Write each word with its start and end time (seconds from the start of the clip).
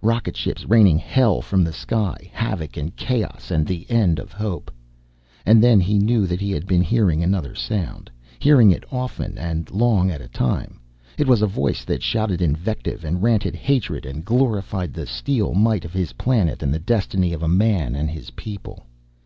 Rocket 0.00 0.34
ships 0.34 0.64
raining 0.64 0.96
hell 0.96 1.42
from 1.42 1.62
the 1.62 1.70
sky, 1.74 2.30
havoc 2.32 2.78
and 2.78 2.96
chaos 2.96 3.50
and 3.50 3.66
the 3.66 3.84
end 3.90 4.18
of 4.18 4.32
hope. 4.32 4.70
And 5.44 5.62
then 5.62 5.78
he 5.78 5.98
knew 5.98 6.24
that 6.26 6.40
he 6.40 6.52
had 6.52 6.66
been 6.66 6.80
hearing 6.80 7.22
another 7.22 7.54
sound, 7.54 8.10
hearing 8.38 8.70
it 8.70 8.82
often 8.90 9.36
and 9.36 9.70
long 9.70 10.10
at 10.10 10.22
a 10.22 10.28
time. 10.28 10.80
It 11.18 11.26
was 11.28 11.42
a 11.42 11.46
voice 11.46 11.84
that 11.84 12.02
shouted 12.02 12.40
invective 12.40 13.04
and 13.04 13.22
ranted 13.22 13.54
hatred 13.54 14.06
and 14.06 14.24
glorified 14.24 14.94
the 14.94 15.04
steel 15.04 15.52
might 15.52 15.84
of 15.84 15.92
his 15.92 16.14
planet 16.14 16.62
and 16.62 16.72
the 16.72 16.78
destiny 16.78 17.34
of 17.34 17.42
a 17.42 17.46
man 17.46 17.94
and 17.94 18.08
a 18.08 18.32
people. 18.32 18.86